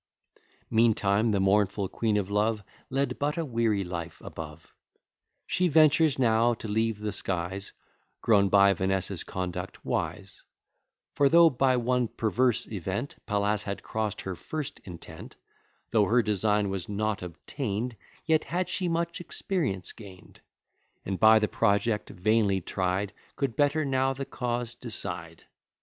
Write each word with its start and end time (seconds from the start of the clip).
Meantime 0.71 1.29
the 1.29 1.39
mournful 1.39 1.87
Queen 1.87 2.17
of 2.17 2.31
Love 2.31 2.63
Led 2.89 3.19
but 3.19 3.37
a 3.37 3.45
weary 3.45 3.83
life 3.83 4.19
above. 4.21 4.73
She 5.45 5.67
ventures 5.67 6.17
now 6.17 6.55
to 6.55 6.67
leave 6.67 6.97
the 6.99 7.11
skies, 7.11 7.71
Grown 8.19 8.49
by 8.49 8.73
Vanessa's 8.73 9.23
conduct 9.23 9.85
wise: 9.85 10.43
For 11.13 11.29
though 11.29 11.51
by 11.51 11.77
one 11.77 12.07
perverse 12.07 12.65
event 12.67 13.17
Pallas 13.27 13.61
had 13.61 13.83
cross'd 13.83 14.21
her 14.21 14.33
first 14.33 14.79
intent; 14.85 15.35
Though 15.91 16.05
her 16.05 16.23
design 16.23 16.71
was 16.71 16.89
not 16.89 17.21
obtain'd: 17.21 17.95
Yet 18.25 18.45
had 18.45 18.69
she 18.69 18.87
much 18.87 19.21
experience 19.21 19.91
gain'd, 19.91 20.41
And, 21.05 21.19
by 21.19 21.37
the 21.37 21.47
project 21.47 22.09
vainly 22.09 22.59
tried, 22.59 23.13
Could 23.35 23.55
better 23.55 23.85
now 23.85 24.13
the 24.13 24.25
cause 24.25 24.73
decide. 24.73 25.43